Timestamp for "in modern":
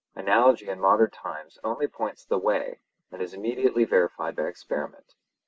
0.67-1.11